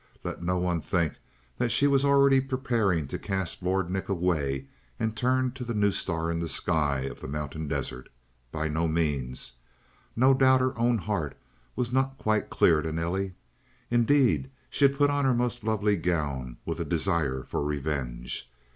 Let 0.23 0.41
no 0.41 0.57
one 0.57 0.81
think 0.81 1.13
that 1.59 1.69
she 1.71 1.85
was 1.85 2.03
already 2.03 2.41
preparing 2.41 3.07
to 3.09 3.19
cast 3.19 3.61
Lord 3.61 3.87
Nick 3.91 4.09
away 4.09 4.65
and 4.99 5.15
turn 5.15 5.51
to 5.51 5.63
the 5.63 5.75
new 5.75 5.91
star 5.91 6.31
in 6.31 6.39
the 6.39 6.49
sky 6.49 7.01
of 7.01 7.21
the 7.21 7.27
mountain 7.27 7.67
desert. 7.67 8.09
By 8.51 8.67
no 8.67 8.87
means. 8.87 9.57
No 10.15 10.33
doubt 10.33 10.59
her 10.59 10.75
own 10.75 10.97
heart 10.97 11.37
was 11.75 11.93
not 11.93 12.17
quite 12.17 12.49
clear 12.49 12.81
to 12.81 12.91
Nelly. 12.91 13.35
Indeed, 13.91 14.49
she 14.71 14.87
put 14.87 15.11
on 15.11 15.23
her 15.23 15.35
most 15.35 15.63
lovely 15.63 15.97
gown 15.97 16.57
with 16.65 16.79
a 16.79 16.83
desire 16.83 17.43
for 17.43 17.63
revenge. 17.63 18.51